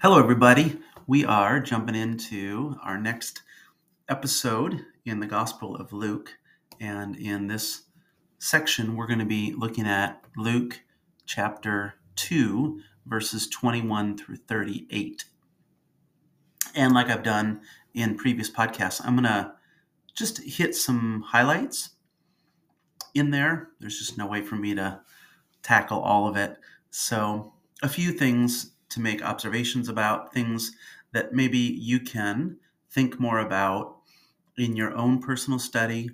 Hello, 0.00 0.20
everybody. 0.20 0.78
We 1.08 1.24
are 1.24 1.58
jumping 1.58 1.96
into 1.96 2.76
our 2.84 2.96
next 2.96 3.42
episode 4.08 4.84
in 5.04 5.18
the 5.18 5.26
Gospel 5.26 5.74
of 5.74 5.92
Luke. 5.92 6.36
And 6.78 7.16
in 7.16 7.48
this 7.48 7.82
section, 8.38 8.94
we're 8.94 9.08
going 9.08 9.18
to 9.18 9.24
be 9.24 9.52
looking 9.58 9.88
at 9.88 10.22
Luke 10.36 10.82
chapter 11.26 11.94
2, 12.14 12.80
verses 13.06 13.48
21 13.48 14.16
through 14.16 14.36
38. 14.36 15.24
And 16.76 16.94
like 16.94 17.08
I've 17.08 17.24
done 17.24 17.62
in 17.92 18.16
previous 18.16 18.48
podcasts, 18.48 19.04
I'm 19.04 19.16
going 19.16 19.24
to 19.24 19.52
just 20.14 20.40
hit 20.44 20.76
some 20.76 21.24
highlights 21.26 21.90
in 23.14 23.32
there. 23.32 23.70
There's 23.80 23.98
just 23.98 24.16
no 24.16 24.28
way 24.28 24.42
for 24.42 24.54
me 24.54 24.76
to 24.76 25.00
tackle 25.64 25.98
all 25.98 26.28
of 26.28 26.36
it. 26.36 26.56
So, 26.90 27.54
a 27.82 27.88
few 27.88 28.12
things 28.12 28.74
to 28.90 29.00
make 29.00 29.22
observations 29.22 29.88
about, 29.88 30.32
things 30.32 30.72
that 31.12 31.32
maybe 31.32 31.58
you 31.58 32.00
can 32.00 32.56
think 32.90 33.20
more 33.20 33.38
about 33.38 33.96
in 34.56 34.76
your 34.76 34.94
own 34.94 35.20
personal 35.20 35.58
study. 35.58 36.10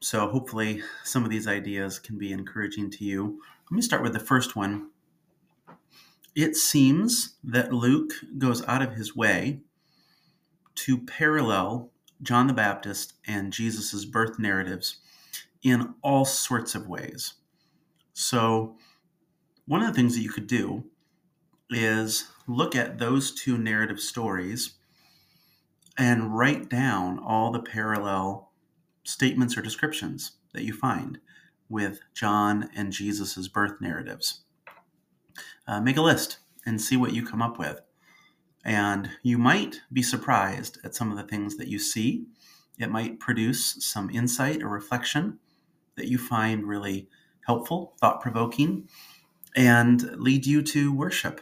So, 0.00 0.28
hopefully, 0.28 0.82
some 1.04 1.24
of 1.24 1.30
these 1.30 1.48
ideas 1.48 1.98
can 1.98 2.18
be 2.18 2.32
encouraging 2.32 2.90
to 2.92 3.04
you. 3.04 3.40
Let 3.70 3.76
me 3.76 3.82
start 3.82 4.02
with 4.02 4.12
the 4.12 4.20
first 4.20 4.54
one. 4.54 4.90
It 6.34 6.54
seems 6.54 7.34
that 7.42 7.72
Luke 7.72 8.12
goes 8.36 8.64
out 8.66 8.82
of 8.82 8.92
his 8.92 9.16
way 9.16 9.60
to 10.76 10.98
parallel 10.98 11.90
John 12.22 12.46
the 12.46 12.52
Baptist 12.52 13.14
and 13.26 13.52
Jesus' 13.52 14.04
birth 14.04 14.38
narratives 14.38 14.98
in 15.62 15.94
all 16.02 16.24
sorts 16.24 16.74
of 16.74 16.86
ways. 16.86 17.34
So, 18.12 18.76
one 19.66 19.82
of 19.82 19.88
the 19.88 19.94
things 19.94 20.14
that 20.14 20.22
you 20.22 20.30
could 20.30 20.46
do 20.46 20.84
is 21.70 22.30
look 22.46 22.74
at 22.74 22.98
those 22.98 23.32
two 23.32 23.58
narrative 23.58 24.00
stories 24.00 24.74
and 25.98 26.36
write 26.36 26.68
down 26.68 27.18
all 27.18 27.50
the 27.50 27.62
parallel 27.62 28.52
statements 29.04 29.56
or 29.56 29.62
descriptions 29.62 30.32
that 30.52 30.64
you 30.64 30.72
find 30.72 31.18
with 31.68 32.00
John 32.14 32.70
and 32.74 32.92
Jesus' 32.92 33.48
birth 33.48 33.80
narratives. 33.80 34.42
Uh, 35.66 35.80
make 35.80 35.96
a 35.96 36.02
list 36.02 36.38
and 36.64 36.80
see 36.80 36.96
what 36.96 37.12
you 37.12 37.26
come 37.26 37.42
up 37.42 37.58
with. 37.58 37.80
And 38.64 39.10
you 39.22 39.38
might 39.38 39.82
be 39.92 40.02
surprised 40.02 40.78
at 40.84 40.94
some 40.94 41.10
of 41.10 41.16
the 41.16 41.24
things 41.24 41.56
that 41.56 41.68
you 41.68 41.78
see. 41.78 42.26
It 42.78 42.90
might 42.90 43.20
produce 43.20 43.76
some 43.80 44.10
insight 44.10 44.62
or 44.62 44.68
reflection 44.68 45.38
that 45.96 46.08
you 46.08 46.18
find 46.18 46.64
really 46.66 47.08
helpful, 47.46 47.94
thought 48.00 48.20
provoking, 48.20 48.88
and 49.56 50.02
lead 50.20 50.46
you 50.46 50.62
to 50.62 50.92
worship. 50.92 51.40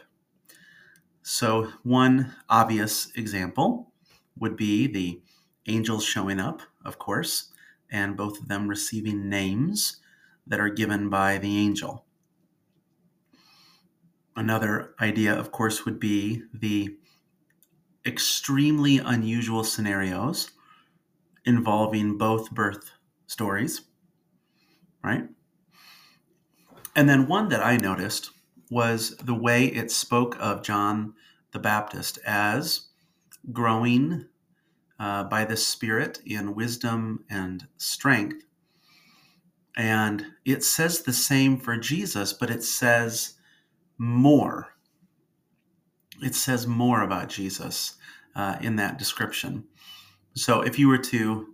So, 1.29 1.73
one 1.83 2.33
obvious 2.47 3.11
example 3.13 3.91
would 4.39 4.55
be 4.55 4.87
the 4.87 5.21
angels 5.65 6.05
showing 6.05 6.39
up, 6.39 6.61
of 6.85 6.99
course, 6.99 7.51
and 7.91 8.15
both 8.15 8.39
of 8.39 8.47
them 8.47 8.69
receiving 8.69 9.27
names 9.27 9.97
that 10.47 10.61
are 10.61 10.69
given 10.69 11.09
by 11.09 11.37
the 11.37 11.57
angel. 11.57 12.05
Another 14.37 14.95
idea, 15.01 15.37
of 15.37 15.51
course, 15.51 15.83
would 15.83 15.99
be 15.99 16.43
the 16.53 16.95
extremely 18.05 18.97
unusual 18.97 19.65
scenarios 19.65 20.51
involving 21.43 22.17
both 22.17 22.51
birth 22.51 22.91
stories, 23.25 23.81
right? 25.03 25.27
And 26.95 27.09
then 27.09 27.27
one 27.27 27.49
that 27.49 27.61
I 27.61 27.75
noticed 27.75 28.31
was 28.69 29.15
the 29.17 29.33
way 29.33 29.65
it 29.65 29.91
spoke 29.91 30.37
of 30.39 30.63
John 30.63 31.13
the 31.51 31.59
Baptist 31.59 32.19
as 32.25 32.87
growing 33.51 34.27
uh, 34.99 35.23
by 35.23 35.45
the 35.45 35.57
Spirit 35.57 36.19
in 36.25 36.55
wisdom 36.55 37.23
and 37.29 37.67
strength. 37.77 38.43
And 39.75 40.25
it 40.43 40.63
says 40.63 41.01
the 41.01 41.13
same 41.13 41.59
for 41.59 41.77
Jesus, 41.77 42.33
but 42.33 42.49
it 42.49 42.63
says 42.63 43.35
more. 43.97 44.69
It 46.21 46.33
says 46.33 46.65
more 46.65 47.03
about 47.03 47.29
Jesus 47.29 47.95
uh, 48.35 48.57
in 48.59 48.75
that 48.77 48.97
description. 48.97 49.65
So 50.33 50.61
if 50.61 50.79
you 50.79 50.87
were 50.87 50.97
to 50.97 51.53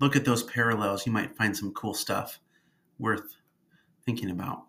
look 0.00 0.16
at 0.16 0.24
those 0.24 0.42
parallels, 0.42 1.06
you 1.06 1.12
might 1.12 1.36
find 1.36 1.56
some 1.56 1.72
cool 1.72 1.94
stuff 1.94 2.38
worth 2.98 3.36
thinking 4.04 4.30
about. 4.30 4.64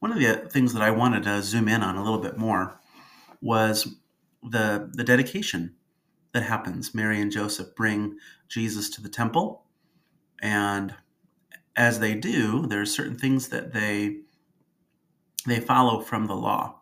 One 0.00 0.12
of 0.12 0.18
the 0.18 0.48
things 0.50 0.72
that 0.74 0.82
I 0.82 0.90
wanted 0.90 1.24
to 1.24 1.42
zoom 1.42 1.68
in 1.68 1.82
on 1.82 1.96
a 1.96 2.02
little 2.02 2.20
bit 2.20 2.38
more 2.38 2.80
was 3.40 3.96
the, 4.42 4.90
the 4.92 5.04
dedication 5.04 5.74
that 6.32 6.44
happens. 6.44 6.94
Mary 6.94 7.20
and 7.20 7.32
Joseph 7.32 7.74
bring 7.74 8.16
Jesus 8.48 8.90
to 8.90 9.02
the 9.02 9.08
temple, 9.08 9.64
and 10.40 10.94
as 11.74 12.00
they 12.00 12.14
do, 12.14 12.66
there 12.66 12.80
are 12.80 12.86
certain 12.86 13.16
things 13.16 13.48
that 13.48 13.72
they 13.72 14.18
they 15.46 15.60
follow 15.60 16.00
from 16.00 16.26
the 16.26 16.34
law. 16.34 16.80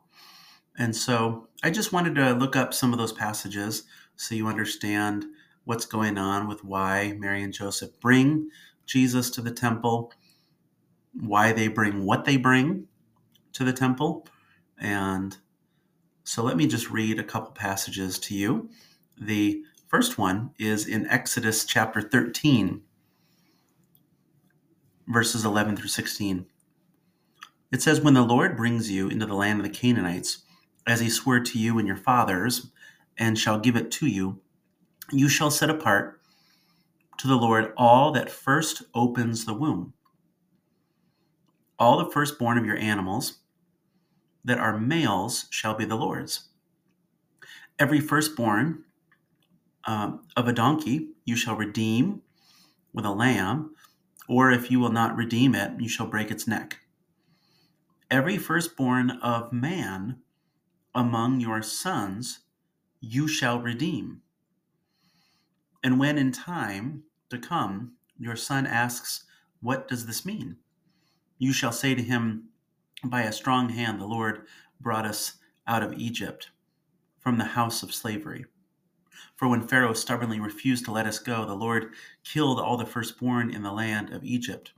And 0.79 0.97
so 0.97 1.49
I 1.63 1.71
just 1.71 1.93
wanted 1.93 2.15
to 2.17 2.33
look 2.33 2.57
up 2.57 2.75
some 2.75 2.93
of 2.93 2.99
those 2.99 3.13
passages 3.13 3.85
so 4.17 4.35
you 4.35 4.49
understand 4.49 5.27
what's 5.65 5.87
going 5.87 6.19
on 6.19 6.49
with 6.49 6.65
why 6.65 7.15
Mary 7.19 7.43
and 7.43 7.53
Joseph 7.53 8.01
bring 8.01 8.49
Jesus 8.87 9.31
to 9.31 9.41
the 9.41 9.51
temple, 9.51 10.13
why 11.13 11.53
they 11.53 11.69
bring 11.69 12.05
what 12.05 12.25
they 12.25 12.37
bring 12.37 12.89
to 13.57 13.65
the 13.65 13.73
temple. 13.73 14.27
And 14.79 15.37
so 16.25 16.43
let 16.43 16.57
me 16.57 16.67
just 16.67 16.91
read 16.91 17.19
a 17.19 17.25
couple 17.25 17.53
passages 17.53 18.19
to 18.21 18.35
you. 18.35 18.69
The 19.19 19.63
first 19.89 20.19
one 20.19 20.51
is 20.59 20.87
in 20.87 21.07
Exodus 21.07 21.65
chapter 21.65 22.03
13, 22.03 22.83
verses 25.09 25.45
11 25.45 25.77
through 25.77 25.89
16. 25.89 26.47
It 27.73 27.81
says, 27.83 28.01
When 28.01 28.15
the 28.15 28.23
Lord 28.23 28.57
brings 28.59 28.91
you 28.91 29.09
into 29.09 29.25
the 29.25 29.35
land 29.35 29.61
of 29.61 29.65
the 29.65 29.73
Canaanites, 29.73 30.43
as 30.87 31.01
he 31.01 31.09
swore 31.09 31.41
to 31.41 31.59
you 31.59 31.79
and 31.79 31.89
your 31.89 31.97
fathers, 31.97 32.71
and 33.17 33.39
shall 33.39 33.59
give 33.59 33.75
it 33.75 33.91
to 33.93 34.07
you, 34.07 34.41
you 35.11 35.29
shall 35.29 35.51
set 35.51 35.71
apart 35.71 36.21
to 37.17 37.27
the 37.27 37.37
Lord 37.37 37.73
all 37.79 38.13
that 38.13 38.31
first 38.31 38.83
opens 38.95 39.47
the 39.47 39.55
womb. 39.55 39.95
All 41.79 41.97
the 41.99 42.11
firstborn 42.11 42.59
of 42.59 42.67
your 42.67 42.77
animals 42.77 43.39
that 44.47 44.59
are 44.59 44.79
males 44.79 45.47
shall 45.51 45.75
be 45.75 45.85
the 45.85 45.97
Lord's. 45.97 46.49
Every 47.79 48.01
firstborn 48.01 48.85
um, 49.85 50.23
of 50.37 50.49
a 50.49 50.53
donkey 50.53 51.11
you 51.25 51.37
shall 51.37 51.57
redeem 51.57 52.23
with 52.95 53.05
a 53.05 53.11
lamb, 53.11 53.75
or 54.29 54.51
if 54.51 54.71
you 54.71 54.81
will 54.81 54.93
not 54.93 55.17
redeem 55.17 55.55
it, 55.55 55.73
you 55.81 55.89
shall 55.89 56.07
break 56.07 56.31
its 56.31 56.47
neck. 56.47 56.79
Every 58.11 58.39
firstborn 58.39 59.11
of 59.11 59.53
man 59.53 60.21
among 60.95 61.41
your 61.41 61.61
sons 61.61 62.41
you 63.01 63.27
shall 63.27 63.61
redeem. 63.61 64.23
And 65.83 65.99
when 65.99 66.19
in 66.19 66.31
time 66.31 67.03
to 67.31 67.39
come 67.39 67.93
your 68.19 68.37
son 68.37 68.65
asks, 68.65 69.25
What 69.61 69.89
does 69.89 70.07
this 70.07 70.25
mean? 70.25 70.57
You 71.39 71.53
shall 71.53 71.73
say 71.73 71.95
to 71.97 72.03
him, 72.03 72.49
By 73.05 73.23
a 73.23 73.33
strong 73.33 73.69
hand 73.69 74.01
the 74.01 74.07
Lord 74.07 74.47
brought 74.81 75.05
us 75.05 75.35
out 75.67 75.83
of 75.83 75.93
Egypt 75.95 76.51
from 77.19 77.39
the 77.39 77.45
house 77.45 77.83
of 77.83 77.95
slavery. 77.95 78.47
For 79.37 79.49
when 79.49 79.67
Pharaoh 79.67 79.93
stubbornly 79.93 80.41
refused 80.41 80.85
to 80.87 80.93
let 80.93 81.07
us 81.07 81.19
go, 81.19 81.45
the 81.45 81.55
Lord 81.55 81.93
killed 82.25 82.59
all 82.59 82.77
the 82.77 82.87
firstborn 82.87 83.51
in 83.51 83.63
the 83.63 83.73
land 83.73 84.13
of 84.13 84.25
Egypt, 84.25 84.73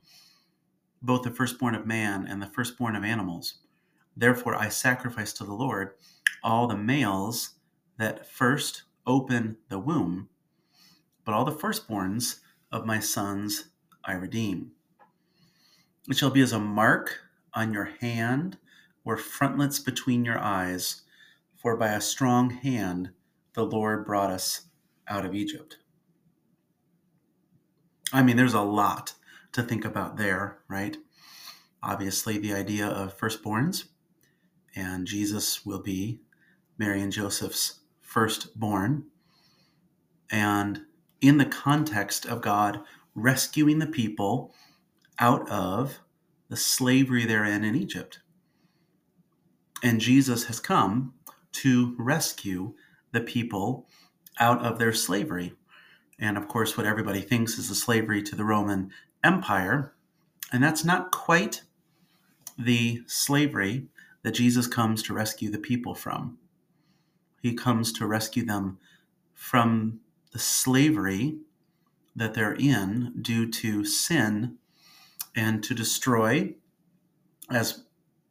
both 1.00 1.22
the 1.22 1.30
firstborn 1.30 1.74
of 1.74 1.86
man 1.86 2.26
and 2.26 2.42
the 2.42 2.46
firstborn 2.46 2.96
of 2.96 3.04
animals. 3.04 3.54
Therefore 4.16 4.56
I 4.56 4.68
sacrifice 4.68 5.32
to 5.34 5.44
the 5.44 5.54
Lord 5.54 5.94
all 6.42 6.66
the 6.66 6.76
males 6.76 7.50
that 7.98 8.26
first 8.26 8.82
open 9.06 9.56
the 9.68 9.78
womb, 9.78 10.28
but 11.24 11.34
all 11.34 11.44
the 11.44 11.52
firstborns 11.52 12.40
of 12.72 12.84
my 12.84 12.98
sons 12.98 13.68
I 14.04 14.14
redeem. 14.14 14.72
It 16.08 16.16
shall 16.16 16.30
be 16.30 16.40
as 16.40 16.52
a 16.52 16.58
mark 16.58 17.27
on 17.58 17.72
your 17.72 17.90
hand 18.00 18.56
or 19.04 19.16
frontlets 19.16 19.80
between 19.80 20.24
your 20.24 20.38
eyes, 20.38 21.02
for 21.56 21.76
by 21.76 21.88
a 21.88 22.00
strong 22.00 22.50
hand 22.50 23.10
the 23.54 23.64
Lord 23.64 24.06
brought 24.06 24.30
us 24.30 24.68
out 25.08 25.26
of 25.26 25.34
Egypt. 25.34 25.78
I 28.12 28.22
mean, 28.22 28.36
there's 28.36 28.54
a 28.54 28.60
lot 28.60 29.14
to 29.52 29.62
think 29.64 29.84
about 29.84 30.16
there, 30.16 30.58
right? 30.68 30.96
Obviously, 31.82 32.38
the 32.38 32.54
idea 32.54 32.86
of 32.86 33.18
firstborns, 33.18 33.86
and 34.76 35.04
Jesus 35.04 35.66
will 35.66 35.82
be 35.82 36.20
Mary 36.78 37.02
and 37.02 37.12
Joseph's 37.12 37.80
firstborn. 38.00 39.06
And 40.30 40.82
in 41.20 41.38
the 41.38 41.44
context 41.44 42.24
of 42.24 42.40
God 42.40 42.80
rescuing 43.16 43.80
the 43.80 43.86
people 43.86 44.54
out 45.18 45.50
of 45.50 45.98
the 46.48 46.56
slavery 46.56 47.24
they're 47.24 47.44
in 47.44 47.64
in 47.64 47.74
Egypt. 47.74 48.20
And 49.82 50.00
Jesus 50.00 50.44
has 50.44 50.60
come 50.60 51.14
to 51.52 51.94
rescue 51.98 52.74
the 53.12 53.20
people 53.20 53.86
out 54.38 54.60
of 54.64 54.78
their 54.78 54.92
slavery. 54.92 55.54
And 56.18 56.36
of 56.36 56.48
course, 56.48 56.76
what 56.76 56.86
everybody 56.86 57.20
thinks 57.20 57.58
is 57.58 57.68
the 57.68 57.74
slavery 57.74 58.22
to 58.22 58.36
the 58.36 58.44
Roman 58.44 58.90
Empire. 59.22 59.94
And 60.52 60.62
that's 60.62 60.84
not 60.84 61.12
quite 61.12 61.62
the 62.58 63.02
slavery 63.06 63.86
that 64.22 64.32
Jesus 64.32 64.66
comes 64.66 65.02
to 65.04 65.14
rescue 65.14 65.50
the 65.50 65.58
people 65.58 65.94
from. 65.94 66.38
He 67.40 67.54
comes 67.54 67.92
to 67.92 68.06
rescue 68.06 68.44
them 68.44 68.78
from 69.32 70.00
the 70.32 70.38
slavery 70.38 71.38
that 72.16 72.34
they're 72.34 72.54
in 72.54 73.14
due 73.22 73.48
to 73.48 73.84
sin 73.84 74.58
and 75.36 75.62
to 75.64 75.74
destroy, 75.74 76.54
as 77.50 77.84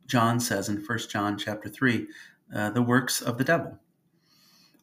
John 0.08 0.40
says 0.40 0.70
in 0.70 0.78
1 0.78 1.00
John 1.10 1.38
chapter 1.38 1.70
3, 1.70 2.08
uh, 2.56 2.70
the 2.72 2.82
works 2.82 3.22
of 3.22 3.38
the 3.38 3.44
devil. 3.44 3.78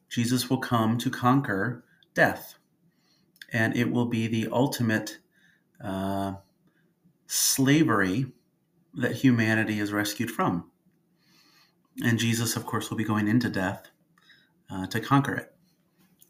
Jesus 0.08 0.48
will 0.48 0.58
come 0.58 0.98
to 0.98 1.10
conquer 1.10 1.84
death, 2.14 2.54
and 3.52 3.76
it 3.76 3.90
will 3.90 4.06
be 4.06 4.26
the 4.26 4.48
ultimate 4.52 5.18
uh, 5.82 6.34
slavery 7.26 8.26
that 8.94 9.12
humanity 9.12 9.80
is 9.80 9.92
rescued 9.92 10.30
from. 10.30 10.70
And 12.02 12.18
Jesus, 12.18 12.56
of 12.56 12.66
course, 12.66 12.90
will 12.90 12.96
be 12.96 13.04
going 13.04 13.28
into 13.28 13.48
death 13.48 13.88
uh, 14.70 14.86
to 14.88 15.00
conquer 15.00 15.34
it. 15.34 15.52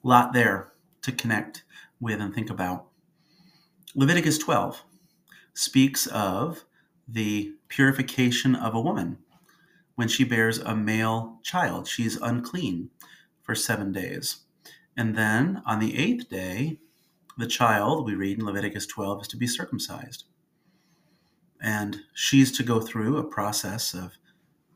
A 0.04 0.08
lot 0.08 0.32
there 0.32 0.72
to 1.02 1.12
connect 1.12 1.64
with 2.00 2.20
and 2.20 2.34
think 2.34 2.50
about. 2.50 2.86
Leviticus 3.94 4.38
12 4.38 4.82
speaks 5.54 6.06
of 6.08 6.64
the 7.08 7.52
purification 7.68 8.54
of 8.54 8.74
a 8.74 8.80
woman 8.80 9.18
when 9.94 10.08
she 10.08 10.24
bears 10.24 10.58
a 10.58 10.74
male 10.74 11.38
child. 11.42 11.86
She's 11.86 12.16
unclean 12.16 12.90
for 13.42 13.54
seven 13.54 13.92
days. 13.92 14.38
And 14.96 15.16
then 15.16 15.62
on 15.66 15.78
the 15.78 15.96
eighth 15.96 16.28
day, 16.28 16.78
the 17.36 17.46
child, 17.46 18.04
we 18.04 18.14
read 18.14 18.38
in 18.38 18.44
Leviticus 18.44 18.86
12, 18.86 19.22
is 19.22 19.28
to 19.28 19.36
be 19.36 19.46
circumcised. 19.46 20.24
And 21.60 22.00
she's 22.12 22.52
to 22.56 22.62
go 22.62 22.80
through 22.80 23.16
a 23.16 23.24
process 23.24 23.94
of 23.94 24.12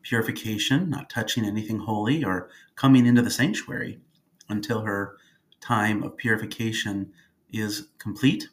purification, 0.03 0.89
not 0.89 1.11
touching 1.11 1.45
anything 1.45 1.79
holy 1.81 2.25
or 2.25 2.49
coming 2.77 3.07
into 3.07 3.23
the 3.23 3.31
sanctuary 3.31 4.01
until 4.49 4.83
her 4.83 5.17
time 5.61 6.03
of 6.03 6.17
purification 6.17 7.13
is 7.53 7.89
complete. 7.99 8.49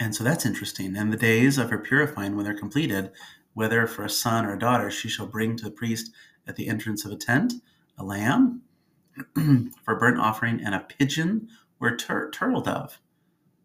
And 0.00 0.14
so 0.14 0.24
that's 0.24 0.46
interesting. 0.46 0.96
And 0.96 1.12
the 1.12 1.16
days 1.18 1.58
of 1.58 1.68
her 1.68 1.78
purifying, 1.78 2.34
when 2.34 2.46
they're 2.46 2.54
completed, 2.54 3.12
whether 3.52 3.86
for 3.86 4.02
a 4.02 4.10
son 4.10 4.46
or 4.46 4.54
a 4.54 4.58
daughter, 4.58 4.90
she 4.90 5.10
shall 5.10 5.26
bring 5.26 5.56
to 5.56 5.64
the 5.66 5.70
priest 5.70 6.10
at 6.46 6.56
the 6.56 6.68
entrance 6.68 7.04
of 7.04 7.12
a 7.12 7.16
tent 7.16 7.52
a 7.98 8.04
lamb 8.04 8.62
for 9.34 9.94
a 9.94 9.98
burnt 9.98 10.18
offering 10.18 10.58
and 10.64 10.74
a 10.74 10.80
pigeon 10.80 11.48
or 11.78 11.96
tur- 11.96 12.30
turtle 12.30 12.62
dove 12.62 12.98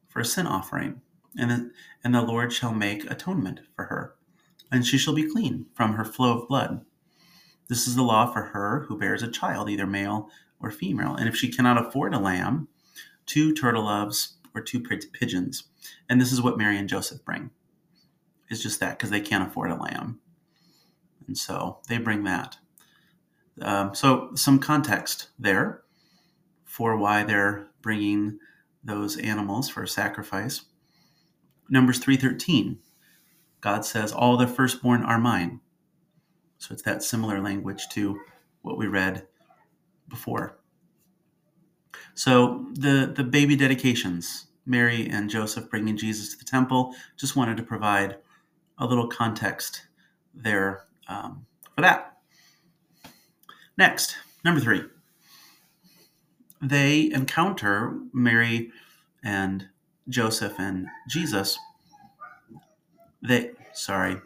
for 0.10 0.20
a 0.20 0.26
sin 0.26 0.46
offering. 0.46 1.02
And, 1.38 1.50
then, 1.50 1.72
and 2.04 2.14
the 2.14 2.22
Lord 2.22 2.52
shall 2.52 2.74
make 2.74 3.10
atonement 3.10 3.62
for 3.74 3.86
her, 3.86 4.16
and 4.72 4.86
she 4.86 4.98
shall 4.98 5.16
be 5.16 5.30
clean 5.30 5.68
from 5.74 5.94
her 5.94 6.06
flow 6.06 6.42
of 6.42 6.48
blood. 6.50 6.86
This 7.70 7.88
is 7.88 7.96
the 7.96 8.04
law 8.04 8.32
for 8.32 8.42
her 8.42 8.86
who 8.88 8.98
bears 8.98 9.24
a 9.24 9.32
child, 9.32 9.70
either 9.70 9.88
male 9.88 10.30
or 10.60 10.70
female. 10.70 11.16
And 11.16 11.30
if 11.30 11.36
she 11.36 11.52
cannot 11.52 11.84
afford 11.84 12.14
a 12.14 12.20
lamb, 12.20 12.68
two 13.26 13.54
turtle 13.54 13.86
doves 13.86 14.36
or 14.56 14.62
two 14.62 14.80
pigeons. 14.80 15.66
And 16.10 16.20
this 16.20 16.32
is 16.32 16.42
what 16.42 16.58
Mary 16.58 16.78
and 16.78 16.90
Joseph 16.90 17.24
bring. 17.26 17.52
It's 18.50 18.62
just 18.62 18.80
that 18.80 18.98
because 18.98 19.10
they 19.10 19.22
can't 19.22 19.48
afford 19.48 19.72
a 19.72 19.76
lamb. 19.76 20.20
And 21.28 21.38
so 21.38 21.80
they 21.90 21.98
bring 21.98 22.24
that. 22.24 22.58
Um, 23.62 23.96
so 23.96 24.32
some 24.36 24.60
context 24.60 25.30
there 25.40 25.82
for 26.64 26.98
why 26.98 27.24
they're 27.24 27.68
bringing 27.82 28.40
those 28.84 29.18
animals 29.18 29.70
for 29.70 29.84
a 29.84 29.88
sacrifice. 29.88 30.66
Numbers 31.70 32.00
3:13. 32.00 32.80
God 33.62 33.86
says 33.86 34.12
all 34.12 34.38
the 34.38 34.46
firstborn 34.46 35.04
are 35.04 35.20
mine. 35.20 35.62
So 36.60 36.74
it's 36.74 36.84
that 36.84 37.02
similar 37.02 37.42
language 37.42 37.88
to 37.94 38.20
what 38.62 38.78
we 38.78 38.88
read 38.88 39.28
before. 40.08 40.60
So 42.14 42.66
the 42.74 43.12
the 43.16 43.24
baby 43.24 43.56
dedications, 43.56 44.48
Mary 44.66 45.08
and 45.10 45.30
Joseph 45.30 45.70
bringing 45.70 45.98
Jesus 45.98 46.32
to 46.32 46.38
the 46.38 46.46
temple, 46.46 46.96
just 47.18 47.36
wanted 47.36 47.58
to 47.58 47.64
provide 47.64 48.18
a 48.78 48.86
little 48.86 49.08
context 49.08 49.88
there 50.34 50.86
um, 51.08 51.46
for 51.76 51.82
that. 51.82 52.18
Next, 53.78 54.18
number 54.44 54.62
three, 54.62 54.84
they 56.62 57.12
encounter 57.12 58.00
Mary 58.14 58.72
and 59.24 59.68
Joseph 60.08 60.56
and 60.60 60.88
Jesus. 61.10 61.58
They 63.22 63.52
sorry, 63.74 64.18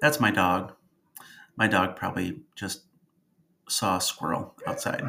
that's 0.00 0.20
my 0.20 0.30
dog. 0.30 0.72
My 1.56 1.68
dog 1.68 1.96
probably 1.96 2.40
just 2.56 2.82
saw 3.68 3.96
a 3.96 4.00
squirrel 4.00 4.54
outside. 4.66 5.02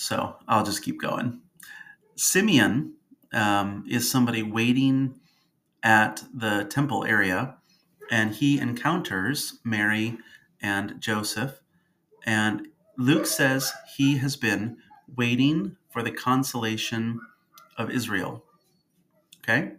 So 0.00 0.34
I'll 0.48 0.64
just 0.64 0.82
keep 0.82 0.98
going. 0.98 1.42
Simeon 2.16 2.94
um, 3.34 3.84
is 3.86 4.10
somebody 4.10 4.42
waiting 4.42 5.14
at 5.82 6.24
the 6.32 6.64
temple 6.70 7.04
area, 7.04 7.56
and 8.10 8.34
he 8.34 8.58
encounters 8.58 9.58
Mary 9.62 10.16
and 10.62 10.98
Joseph. 11.02 11.60
And 12.24 12.68
Luke 12.96 13.26
says 13.26 13.74
he 13.94 14.16
has 14.16 14.36
been 14.36 14.78
waiting 15.16 15.76
for 15.90 16.02
the 16.02 16.10
consolation 16.10 17.20
of 17.76 17.90
Israel. 17.90 18.42
Okay? 19.44 19.72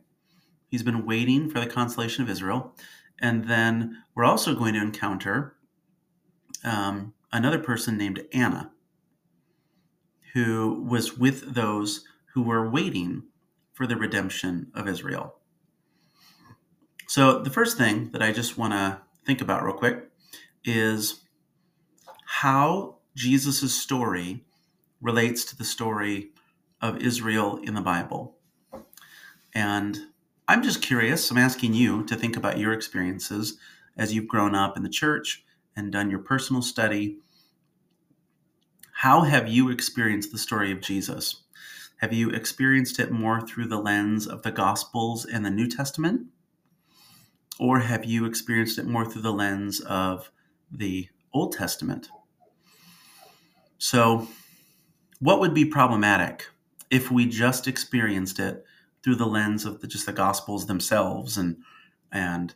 He's 0.68 0.84
been 0.84 1.04
waiting 1.04 1.50
for 1.50 1.60
the 1.60 1.66
consolation 1.66 2.24
of 2.24 2.30
Israel. 2.30 2.76
And 3.20 3.46
then 3.48 4.04
we're 4.14 4.26
also 4.26 4.54
going 4.54 4.76
to 4.76 4.82
encounter 4.82 5.56
um, 6.64 7.16
another 7.34 7.58
person 7.58 7.98
named 7.98 8.24
Anna 8.34 8.71
who 10.34 10.86
was 10.88 11.18
with 11.18 11.54
those 11.54 12.06
who 12.34 12.42
were 12.42 12.70
waiting 12.70 13.24
for 13.74 13.86
the 13.86 13.96
redemption 13.96 14.72
of 14.74 14.88
Israel. 14.88 15.36
So, 17.08 17.40
the 17.40 17.50
first 17.50 17.78
thing 17.78 18.12
that 18.12 18.22
I 18.22 18.32
just 18.32 18.58
want 18.58 18.74
to 18.74 19.02
think 19.26 19.42
about 19.42 19.64
real 19.64 19.74
quick 19.76 20.10
is 20.64 21.22
how 22.26 22.98
Jesus' 23.16 23.80
story 23.82 24.46
relates 25.02 25.44
to 25.46 25.58
the 25.58 25.66
story 25.66 26.30
of 26.82 27.02
Israel 27.02 27.58
in 27.64 27.74
the 27.74 27.82
Bible. 27.82 28.38
And 29.54 29.98
I'm 30.48 30.64
just 30.64 30.82
curious, 30.82 31.30
I'm 31.30 31.38
asking 31.38 31.74
you 31.74 32.06
to 32.06 32.16
think 32.16 32.38
about 32.38 32.58
your 32.58 32.74
experiences 32.74 33.58
as 33.98 34.14
you've 34.14 34.28
grown 34.28 34.56
up 34.56 34.78
in 34.78 34.84
the 34.84 34.90
church 34.90 35.44
and 35.76 35.92
done 35.92 36.10
your 36.10 36.20
personal 36.20 36.62
study 36.62 37.18
how 39.02 39.22
have 39.22 39.48
you 39.48 39.72
experienced 39.72 40.32
the 40.32 40.38
story 40.38 40.72
of 40.72 40.80
Jesus? 40.80 41.42
Have 42.02 42.14
you 42.14 42.30
experienced 42.30 43.00
it 43.00 43.10
more 43.10 43.42
through 43.42 43.66
the 43.66 43.80
lens 43.80 44.28
of 44.28 44.44
the 44.44 44.52
Gospels 44.52 45.26
and 45.26 45.44
the 45.44 45.50
New 45.50 45.68
Testament? 45.68 46.28
Or 47.60 47.80
have 47.80 48.06
you 48.06 48.26
experienced 48.26 48.78
it 48.78 48.86
more 48.86 49.04
through 49.04 49.24
the 49.24 49.34
lens 49.34 49.80
of 49.80 50.32
the 50.72 51.10
Old 51.34 51.52
Testament? 51.54 52.10
So, 53.80 54.28
what 55.18 55.40
would 55.40 55.56
be 55.56 55.66
problematic 55.66 56.50
if 56.92 57.10
we 57.10 57.26
just 57.26 57.68
experienced 57.68 58.38
it 58.38 58.64
through 59.02 59.16
the 59.16 59.26
lens 59.26 59.66
of 59.66 59.82
the, 59.82 59.88
just 59.88 60.06
the 60.06 60.14
Gospels 60.14 60.68
themselves 60.68 61.40
and 61.40 61.58
and 62.12 62.54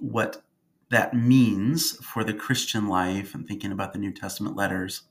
what 0.00 0.42
that 0.90 1.14
means 1.14 1.92
for 2.04 2.24
the 2.24 2.34
Christian 2.34 2.88
life 2.88 3.32
and 3.32 3.46
thinking 3.46 3.70
about 3.70 3.92
the 3.92 4.00
New 4.00 4.12
Testament 4.12 4.56
letters? 4.56 5.02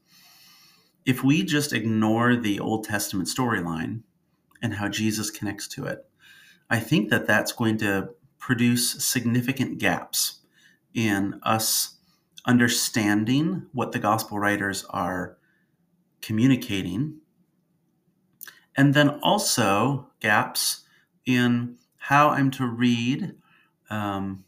If 1.08 1.24
we 1.24 1.42
just 1.42 1.72
ignore 1.72 2.36
the 2.36 2.60
Old 2.60 2.84
Testament 2.84 3.30
storyline 3.30 4.02
and 4.62 4.74
how 4.74 4.90
Jesus 4.90 5.32
connects 5.32 5.66
to 5.70 5.86
it, 5.86 6.06
I 6.70 6.80
think 6.80 7.10
that 7.10 7.26
that's 7.26 7.54
going 7.54 7.78
to 7.78 8.10
produce 8.38 9.06
significant 9.06 9.78
gaps 9.78 10.42
in 10.94 11.40
us 11.44 11.96
understanding 12.46 13.68
what 13.72 13.94
the 13.94 14.00
gospel 14.00 14.38
writers 14.38 14.84
are 14.90 15.38
communicating. 16.22 17.20
And 18.76 18.94
then 18.94 19.10
also 19.24 20.10
gaps 20.20 20.84
in 21.26 21.78
how 21.96 22.32
I'm 22.32 22.52
to 22.52 22.68
read 22.68 23.34
um, 23.90 24.44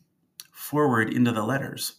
forward 0.52 1.14
into 1.14 1.32
the 1.32 1.44
letters. 1.44 1.96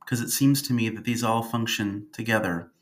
Because 0.00 0.20
it 0.20 0.30
seems 0.30 0.60
to 0.62 0.72
me 0.72 0.88
that 0.88 1.04
these 1.04 1.22
all 1.22 1.44
function 1.44 2.08
together 2.12 2.72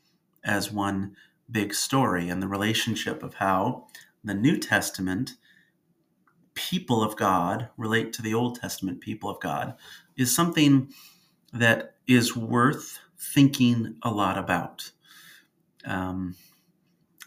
as 0.43 0.71
one 0.71 1.15
big 1.49 1.73
story 1.73 2.29
and 2.29 2.41
the 2.41 2.47
relationship 2.47 3.23
of 3.23 3.35
how 3.35 3.87
the 4.23 4.33
New 4.33 4.57
Testament 4.57 5.33
people 6.55 7.03
of 7.03 7.15
God 7.15 7.69
relate 7.77 8.13
to 8.13 8.21
the 8.21 8.33
Old 8.33 8.59
Testament 8.59 9.01
people 9.01 9.29
of 9.29 9.39
God 9.39 9.75
is 10.15 10.35
something 10.35 10.93
that 11.51 11.95
is 12.07 12.35
worth 12.35 12.99
thinking 13.17 13.95
a 14.03 14.11
lot 14.11 14.37
about. 14.37 14.91
Um, 15.85 16.35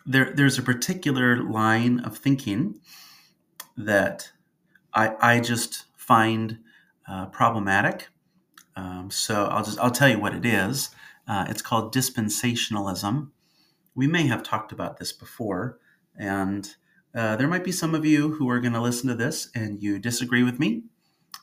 there, 0.05 0.33
there's 0.35 0.59
a 0.59 0.63
particular 0.63 1.43
line 1.43 2.01
of 2.01 2.17
thinking 2.19 2.81
that 3.77 4.31
I, 4.95 5.15
I 5.21 5.41
just 5.41 5.85
find 5.97 6.59
uh, 7.09 7.27
problematic. 7.27 8.09
Um, 8.77 9.11
so 9.11 9.47
I'll 9.47 9.65
just 9.65 9.79
I'll 9.79 9.91
tell 9.91 10.09
you 10.09 10.19
what 10.19 10.35
it 10.35 10.45
is. 10.45 10.91
Uh, 11.27 11.47
it's 11.49 11.63
called 11.63 11.95
dispensationalism. 11.95 13.31
We 13.95 14.07
may 14.07 14.27
have 14.27 14.43
talked 14.43 14.73
about 14.73 14.99
this 14.99 15.13
before, 15.13 15.79
and 16.19 16.69
uh, 17.15 17.37
there 17.37 17.49
might 17.49 17.65
be 17.65 17.73
some 17.73 17.95
of 17.95 18.05
you 18.05 18.35
who 18.35 18.49
are 18.51 18.61
going 18.61 18.75
to 18.75 18.81
listen 18.81 19.09
to 19.09 19.15
this 19.15 19.49
and 19.55 19.83
you 19.83 19.99
disagree 19.99 20.43
with 20.43 20.59
me, 20.59 20.83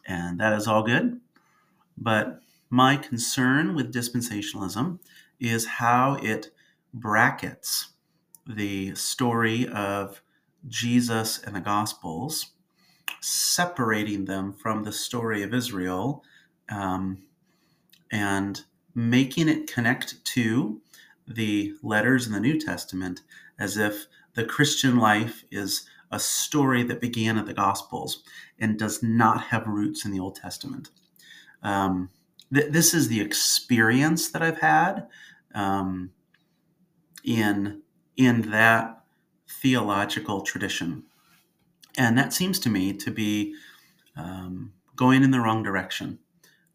and 0.06 0.40
that 0.40 0.54
is 0.54 0.68
all 0.68 0.84
good. 0.84 1.20
But 1.98 2.40
my 2.70 2.96
concern 2.96 3.76
with 3.76 3.94
dispensationalism 3.94 5.00
is 5.40 5.66
how 5.66 6.16
it 6.16 6.52
brackets 6.94 7.90
the 8.48 8.94
story 8.96 9.68
of 9.68 10.22
Jesus 10.68 11.40
and 11.40 11.56
the 11.56 11.62
Gospels, 11.62 12.52
separating 13.22 14.26
them 14.26 14.54
from 14.54 14.84
the 14.84 14.92
story 14.92 15.44
of 15.44 15.54
Israel, 15.54 16.24
um, 16.70 17.24
and 18.12 18.64
making 18.96 19.50
it 19.50 19.72
connect 19.72 20.24
to 20.26 20.82
the 21.28 21.74
letters 21.82 22.28
in 22.28 22.34
the 22.34 22.40
New 22.40 22.60
Testament 22.60 23.22
as 23.60 23.78
if 23.78 24.08
the 24.34 24.46
Christian 24.46 24.98
life 24.98 25.44
is 25.52 25.86
a 26.12 26.20
story 26.20 26.84
that 26.84 27.02
began 27.02 27.38
at 27.38 27.46
the 27.46 27.54
Gospels 27.54 28.24
and 28.60 28.78
does 28.78 29.02
not 29.02 29.46
have 29.46 29.66
roots 29.68 30.06
in 30.06 30.12
the 30.12 30.20
Old 30.20 30.36
Testament. 30.36 30.90
Um, 31.64 32.10
th- 32.54 32.72
this 32.72 32.94
is 32.94 33.08
the 33.08 33.22
experience 33.22 34.30
that 34.32 34.42
I've 34.42 34.60
had 34.60 35.08
um, 35.56 36.12
in 37.24 37.82
in 38.16 38.52
that 38.52 39.04
theological 39.48 40.42
tradition. 40.42 41.04
And 41.98 42.18
that 42.18 42.34
seems 42.34 42.60
to 42.60 42.70
me 42.70 42.94
to 42.94 43.12
be 43.12 43.56
um, 44.16 44.74
going 44.96 45.24
in 45.24 45.32
the 45.32 45.40
wrong 45.40 45.64
direction 45.64 46.20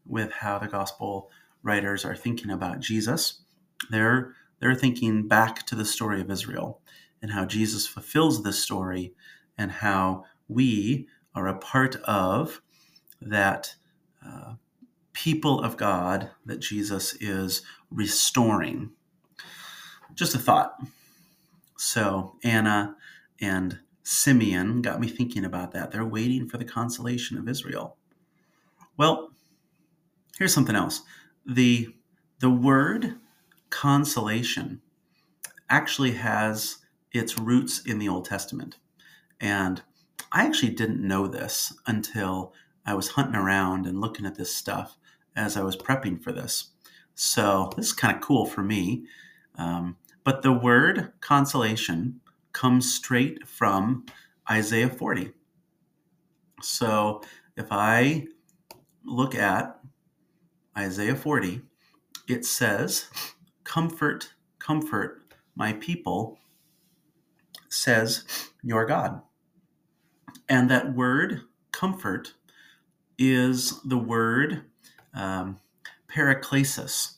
with 0.05 0.31
how 0.31 0.59
the 0.59 0.67
gospel 0.67 1.29
writers 1.63 2.05
are 2.05 2.15
thinking 2.15 2.51
about 2.51 2.79
Jesus. 2.79 3.41
They're, 3.89 4.33
they're 4.59 4.75
thinking 4.75 5.27
back 5.27 5.65
to 5.67 5.75
the 5.75 5.85
story 5.85 6.21
of 6.21 6.29
Israel 6.31 6.81
and 7.21 7.31
how 7.31 7.45
Jesus 7.45 7.87
fulfills 7.87 8.43
this 8.43 8.59
story 8.59 9.13
and 9.57 9.71
how 9.71 10.25
we 10.47 11.07
are 11.35 11.47
a 11.47 11.57
part 11.57 11.95
of 12.03 12.61
that 13.21 13.75
uh, 14.25 14.53
people 15.13 15.61
of 15.61 15.77
God 15.77 16.31
that 16.45 16.59
Jesus 16.59 17.13
is 17.15 17.61
restoring. 17.91 18.91
Just 20.13 20.35
a 20.35 20.39
thought. 20.39 20.81
So 21.77 22.35
Anna 22.43 22.95
and 23.41 23.79
Simeon 24.03 24.81
got 24.81 24.99
me 24.99 25.07
thinking 25.07 25.45
about 25.45 25.71
that. 25.73 25.91
They're 25.91 26.05
waiting 26.05 26.47
for 26.47 26.57
the 26.57 26.65
consolation 26.65 27.37
of 27.37 27.47
Israel. 27.47 27.95
Well, 28.97 29.31
here's 30.37 30.53
something 30.53 30.75
else. 30.75 31.01
The 31.49 31.95
the 32.39 32.49
word 32.49 33.15
consolation 33.69 34.81
actually 35.69 36.11
has 36.11 36.77
its 37.11 37.37
roots 37.37 37.81
in 37.85 37.99
the 37.99 38.07
Old 38.07 38.25
Testament. 38.25 38.77
And 39.39 39.81
I 40.31 40.45
actually 40.45 40.73
didn't 40.73 41.05
know 41.05 41.27
this 41.27 41.73
until 41.87 42.53
I 42.85 42.93
was 42.93 43.09
hunting 43.09 43.35
around 43.35 43.85
and 43.85 43.99
looking 43.99 44.25
at 44.25 44.35
this 44.35 44.55
stuff 44.55 44.97
as 45.35 45.57
I 45.57 45.63
was 45.63 45.75
prepping 45.75 46.21
for 46.21 46.31
this. 46.31 46.69
So 47.15 47.71
this 47.75 47.87
is 47.87 47.93
kind 47.93 48.15
of 48.15 48.21
cool 48.21 48.45
for 48.45 48.61
me. 48.61 49.05
Um, 49.55 49.97
but 50.23 50.41
the 50.41 50.53
word 50.53 51.13
consolation 51.19 52.21
comes 52.53 52.93
straight 52.93 53.47
from 53.47 54.05
Isaiah 54.49 54.89
40. 54.89 55.31
So 56.61 57.21
if 57.55 57.67
I 57.71 58.27
look 59.03 59.35
at 59.35 59.79
Isaiah 60.77 61.15
40, 61.15 61.61
it 62.27 62.45
says, 62.45 63.07
Comfort, 63.63 64.33
comfort 64.59 65.21
my 65.55 65.73
people, 65.73 66.39
says 67.69 68.23
your 68.63 68.85
God. 68.85 69.21
And 70.47 70.69
that 70.69 70.95
word, 70.95 71.41
comfort, 71.71 72.33
is 73.17 73.79
the 73.83 73.97
word 73.97 74.63
um, 75.13 75.59
paraklesis. 76.07 77.15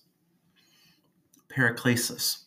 Paraklesis. 1.56 2.44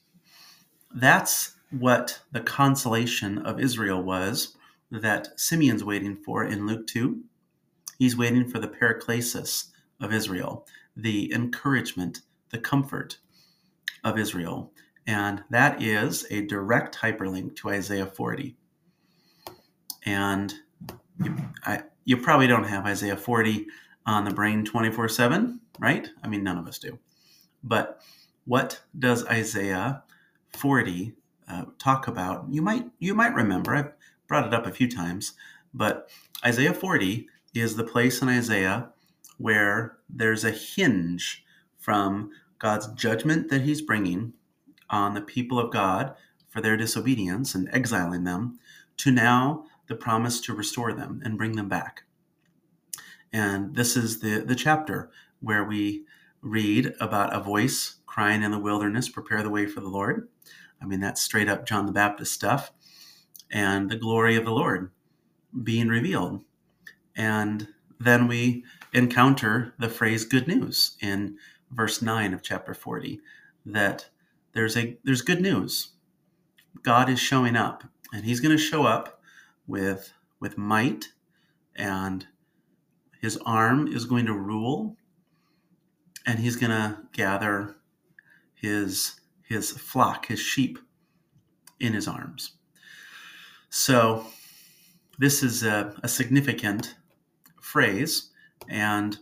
That's 0.94 1.54
what 1.70 2.20
the 2.32 2.40
consolation 2.40 3.38
of 3.38 3.61
Israel 3.61 4.02
was 4.02 4.56
that 4.90 5.38
Simeon's 5.38 5.84
waiting 5.84 6.16
for 6.16 6.44
in 6.44 6.66
Luke 6.66 6.87
2. 6.87 7.23
He's 7.99 8.16
waiting 8.16 8.49
for 8.49 8.58
the 8.58 8.68
paraklesis 8.68 9.70
of 10.00 10.12
Israel, 10.12 10.66
the 10.96 11.32
encouragement, 11.32 12.20
the 12.50 12.58
comfort 12.58 13.18
of 14.02 14.18
Israel. 14.18 14.72
And 15.06 15.44
that 15.50 15.82
is 15.82 16.26
a 16.30 16.42
direct 16.46 16.96
hyperlink 16.96 17.56
to 17.56 17.70
Isaiah 17.70 18.06
40. 18.06 18.56
And 20.06 20.54
you, 21.22 21.36
I, 21.64 21.82
you 22.04 22.16
probably 22.16 22.46
don't 22.46 22.64
have 22.64 22.86
Isaiah 22.86 23.16
40 23.16 23.66
on 24.06 24.24
the 24.24 24.34
brain 24.34 24.64
24 24.64 25.08
7, 25.08 25.60
right? 25.78 26.08
I 26.22 26.28
mean, 26.28 26.42
none 26.42 26.58
of 26.58 26.66
us 26.66 26.78
do. 26.78 26.98
But 27.62 28.00
what 28.44 28.82
does 28.98 29.26
Isaiah 29.26 30.02
40 30.52 31.14
uh, 31.48 31.64
talk 31.78 32.08
about 32.08 32.46
you 32.48 32.62
might 32.62 32.86
you 32.98 33.14
might 33.14 33.34
remember 33.34 33.74
i've 33.74 33.92
brought 34.26 34.46
it 34.46 34.54
up 34.54 34.66
a 34.66 34.72
few 34.72 34.88
times 34.88 35.32
but 35.74 36.08
isaiah 36.44 36.72
40 36.72 37.28
is 37.54 37.76
the 37.76 37.84
place 37.84 38.22
in 38.22 38.28
isaiah 38.28 38.90
where 39.38 39.98
there's 40.08 40.44
a 40.44 40.50
hinge 40.50 41.44
from 41.78 42.30
god's 42.58 42.86
judgment 42.94 43.48
that 43.48 43.62
he's 43.62 43.82
bringing 43.82 44.32
on 44.90 45.14
the 45.14 45.20
people 45.20 45.58
of 45.58 45.72
god 45.72 46.14
for 46.48 46.60
their 46.60 46.76
disobedience 46.76 47.54
and 47.54 47.68
exiling 47.72 48.24
them 48.24 48.58
to 48.96 49.10
now 49.10 49.64
the 49.88 49.94
promise 49.94 50.40
to 50.40 50.54
restore 50.54 50.92
them 50.92 51.20
and 51.24 51.38
bring 51.38 51.56
them 51.56 51.68
back 51.68 52.04
and 53.32 53.74
this 53.74 53.96
is 53.96 54.20
the 54.20 54.40
the 54.40 54.54
chapter 54.54 55.10
where 55.40 55.64
we 55.64 56.04
read 56.40 56.94
about 57.00 57.34
a 57.34 57.40
voice 57.40 57.96
crying 58.06 58.42
in 58.42 58.50
the 58.50 58.58
wilderness 58.58 59.08
prepare 59.08 59.42
the 59.42 59.50
way 59.50 59.66
for 59.66 59.80
the 59.80 59.88
lord 59.88 60.28
I 60.84 60.86
mean, 60.86 61.00
that's 61.00 61.22
straight 61.22 61.48
up 61.48 61.66
John 61.66 61.86
the 61.86 61.92
Baptist 61.92 62.32
stuff. 62.32 62.70
And 63.50 63.90
the 63.90 63.96
glory 63.96 64.36
of 64.36 64.44
the 64.44 64.52
Lord 64.52 64.90
being 65.62 65.88
revealed. 65.88 66.42
And 67.16 67.68
then 68.04 68.28
we 68.28 68.64
encounter 68.92 69.75
the 69.78 69.88
phrase 69.88 70.25
good 70.25 70.46
news 70.46 70.96
in 71.00 71.37
verse 71.70 72.00
9 72.00 72.32
of 72.32 72.42
chapter 72.42 72.75
40 72.75 73.20
that 73.66 74.08
there's 74.52 74.76
a 74.76 74.96
there's 75.04 75.23
good 75.23 75.40
news. 75.40 75.90
God 76.82 77.08
is 77.08 77.18
showing 77.18 77.56
up 77.56 77.84
and 78.12 78.25
he's 78.25 78.40
going 78.40 78.56
to 78.56 78.62
show 78.62 78.84
up 78.84 79.20
with 79.66 80.12
with 80.38 80.58
might 80.58 81.12
and 81.75 82.26
his 83.20 83.38
arm 83.44 83.88
is 83.88 84.04
going 84.04 84.26
to 84.26 84.34
rule 84.34 84.96
and 86.26 86.38
he's 86.38 86.56
going 86.56 86.70
to 86.70 86.99
gather 87.12 87.76
his 88.54 89.20
his 89.42 89.73
flock, 89.73 90.26
his 90.26 90.40
sheep, 90.40 90.78
in 91.78 91.92
his 91.92 92.08
arms. 92.08 92.52
So, 93.68 94.26
this 95.18 95.42
is 95.42 95.62
a, 95.62 95.94
a 96.02 96.08
significant 96.08 96.94
phrase, 97.75 98.31
and 98.69 99.19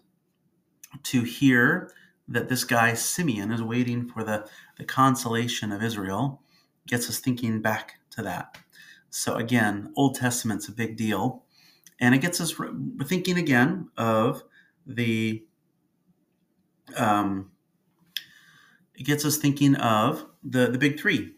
to 1.03 1.23
hear 1.23 1.91
that 2.29 2.51
this 2.51 2.65
guy 2.65 2.93
Simeon 2.93 3.51
is 3.51 3.63
waiting 3.63 4.07
for 4.07 4.23
the, 4.23 4.47
the 4.77 4.85
consolation 4.85 5.73
of 5.73 5.83
Israel 5.83 6.43
gets 6.87 7.09
us 7.09 7.19
thinking 7.19 7.63
back 7.63 7.95
to 8.11 8.21
that. 8.21 8.59
So, 9.09 9.37
again, 9.37 9.91
Old 9.97 10.17
Testament's 10.17 10.69
a 10.69 10.73
big 10.73 10.99
deal, 10.99 11.45
and 11.99 12.15
it 12.15 12.19
gets 12.19 12.43
us 12.43 12.53
thinking 13.07 13.39
again 13.39 13.89
of 13.97 14.43
the 14.87 15.43
um, 16.95 17.53
it 18.95 19.05
gets 19.05 19.25
us 19.25 19.39
thinking 19.39 19.77
of 19.77 20.27
the, 20.45 20.67
the 20.67 20.77
big 20.77 21.01
three 21.01 21.37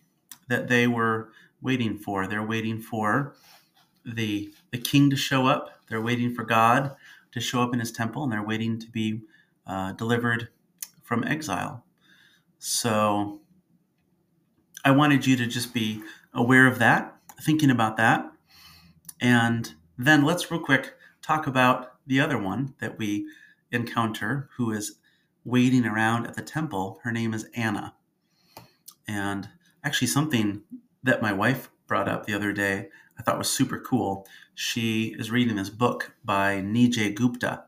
that 0.48 0.66
they 0.66 0.88
were 0.88 1.30
waiting 1.62 1.96
for. 1.96 2.26
They're 2.26 2.42
waiting 2.44 2.80
for 2.80 3.36
the, 4.04 4.52
the 4.72 4.78
king 4.78 5.10
to 5.10 5.16
show 5.16 5.46
up, 5.46 5.70
they're 5.88 6.02
waiting 6.02 6.34
for 6.34 6.42
God 6.44 6.96
to 7.34 7.40
show 7.40 7.60
up 7.60 7.74
in 7.74 7.80
his 7.80 7.90
temple, 7.90 8.22
and 8.22 8.32
they're 8.32 8.46
waiting 8.46 8.78
to 8.78 8.88
be 8.90 9.20
uh, 9.66 9.92
delivered 9.92 10.48
from 11.02 11.24
exile. 11.24 11.84
So 12.60 13.40
I 14.84 14.92
wanted 14.92 15.26
you 15.26 15.36
to 15.36 15.46
just 15.46 15.74
be 15.74 16.00
aware 16.32 16.68
of 16.68 16.78
that, 16.78 17.16
thinking 17.42 17.70
about 17.70 17.96
that. 17.96 18.30
And 19.20 19.74
then 19.98 20.24
let's 20.24 20.48
real 20.48 20.60
quick 20.60 20.94
talk 21.22 21.48
about 21.48 21.94
the 22.06 22.20
other 22.20 22.38
one 22.38 22.74
that 22.80 22.98
we 22.98 23.26
encounter, 23.72 24.48
who 24.56 24.70
is 24.70 25.00
waiting 25.44 25.84
around 25.84 26.26
at 26.26 26.34
the 26.34 26.42
temple. 26.42 27.00
Her 27.02 27.10
name 27.10 27.34
is 27.34 27.46
Anna. 27.56 27.94
And 29.08 29.48
actually, 29.82 30.06
something 30.06 30.62
that 31.02 31.20
my 31.20 31.32
wife 31.32 31.68
brought 31.88 32.08
up 32.08 32.26
the 32.26 32.34
other 32.34 32.52
day 32.52 32.90
I 33.18 33.22
thought 33.22 33.38
was 33.38 33.50
super 33.50 33.78
cool. 33.78 34.26
She 34.54 35.14
is 35.18 35.30
reading 35.30 35.56
this 35.56 35.70
book 35.70 36.14
by 36.24 36.60
Nijay 36.60 37.14
Gupta, 37.14 37.64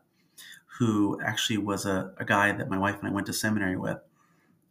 who 0.79 1.19
actually 1.21 1.57
was 1.57 1.85
a, 1.85 2.13
a 2.17 2.23
guy 2.23 2.51
that 2.53 2.69
my 2.69 2.77
wife 2.77 2.97
and 2.99 3.07
I 3.07 3.11
went 3.11 3.27
to 3.27 3.33
seminary 3.33 3.75
with. 3.75 3.97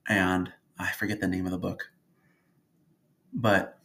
And 0.09 0.53
I 0.79 0.93
forget 0.93 1.21
the 1.21 1.29
name 1.29 1.45
of 1.45 1.53
the 1.53 1.59
book, 1.59 1.91
but 3.33 3.79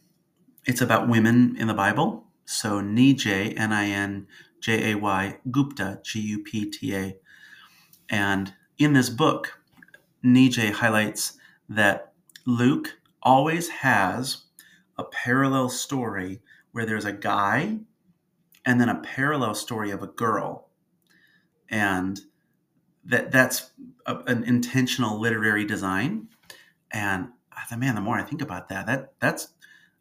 it's 0.64 0.80
about 0.80 1.08
women 1.08 1.56
in 1.58 1.66
the 1.66 1.74
Bible. 1.74 2.24
So 2.44 2.80
Nijay, 2.80 3.58
N 3.58 3.72
I 3.72 3.86
N 3.88 4.26
J 4.60 4.92
A 4.92 4.94
Y, 4.96 5.38
Gupta, 5.50 6.00
G 6.04 6.20
U 6.20 6.38
P 6.42 6.70
T 6.70 6.94
A. 6.94 7.16
And 8.08 8.54
in 8.78 8.92
this 8.92 9.10
book, 9.10 9.58
Nijay 10.24 10.72
highlights 10.72 11.38
that 11.68 12.12
Luke 12.46 12.98
always 13.22 13.68
has 13.68 14.44
a 14.96 15.04
parallel 15.04 15.68
story 15.68 16.40
where 16.70 16.86
there's 16.86 17.04
a 17.04 17.12
guy 17.12 17.80
and 18.64 18.80
then 18.80 18.88
a 18.88 19.00
parallel 19.00 19.54
story 19.54 19.90
of 19.90 20.02
a 20.02 20.06
girl. 20.06 20.68
And 21.68 22.20
that 23.04 23.32
that's 23.32 23.70
a, 24.06 24.16
an 24.26 24.44
intentional 24.44 25.20
literary 25.20 25.64
design. 25.64 26.28
And 26.92 27.28
ah, 27.52 27.64
the 27.70 27.76
man, 27.76 27.94
the 27.94 28.00
more 28.00 28.18
I 28.18 28.22
think 28.22 28.42
about 28.42 28.68
that, 28.68 28.86
that 28.86 29.14
that's 29.20 29.48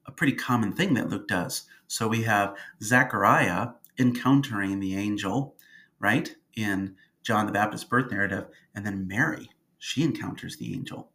a 0.05 0.11
pretty 0.11 0.33
common 0.33 0.73
thing 0.73 0.93
that 0.95 1.09
Luke 1.09 1.27
does. 1.27 1.63
So 1.87 2.07
we 2.07 2.23
have 2.23 2.55
Zechariah 2.81 3.69
encountering 3.97 4.79
the 4.79 4.95
angel, 4.95 5.55
right, 5.99 6.35
in 6.55 6.95
John 7.23 7.45
the 7.45 7.51
Baptist's 7.51 7.87
birth 7.87 8.11
narrative, 8.11 8.47
and 8.73 8.85
then 8.85 9.07
Mary, 9.07 9.49
she 9.77 10.03
encounters 10.03 10.57
the 10.57 10.73
angel. 10.73 11.11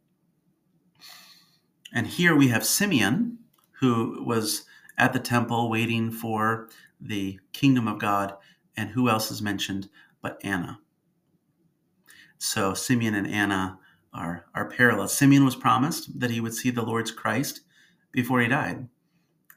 And 1.93 2.07
here 2.07 2.35
we 2.35 2.49
have 2.49 2.65
Simeon, 2.65 3.39
who 3.79 4.23
was 4.25 4.65
at 4.97 5.13
the 5.13 5.19
temple 5.19 5.69
waiting 5.69 6.11
for 6.11 6.69
the 6.99 7.39
kingdom 7.53 7.87
of 7.87 7.99
God. 7.99 8.33
And 8.75 8.89
who 8.89 9.09
else 9.09 9.31
is 9.31 9.41
mentioned 9.41 9.89
but 10.21 10.39
Anna? 10.43 10.79
So 12.37 12.73
Simeon 12.73 13.15
and 13.15 13.27
Anna 13.27 13.79
are, 14.13 14.45
are 14.53 14.69
parallel. 14.69 15.07
Simeon 15.07 15.45
was 15.45 15.55
promised 15.55 16.19
that 16.19 16.31
he 16.31 16.39
would 16.39 16.53
see 16.53 16.69
the 16.69 16.83
Lord's 16.83 17.11
Christ 17.11 17.61
before 18.11 18.41
he 18.41 18.47
died. 18.47 18.87